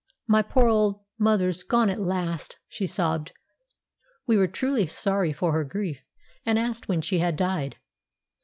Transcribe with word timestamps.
"My 0.27 0.41
poor 0.41 0.67
old 0.67 1.01
mother's 1.19 1.61
gone 1.61 1.87
at 1.91 1.99
last," 2.01 2.57
she 2.67 2.87
sobbed. 2.87 3.33
We 4.25 4.35
were 4.35 4.47
truly 4.47 4.87
sorry 4.87 5.31
for 5.31 5.51
her 5.53 5.63
grief, 5.63 6.01
and 6.43 6.57
asked 6.57 6.87
when 6.87 7.01
she 7.01 7.19
had 7.19 7.35
died. 7.35 7.75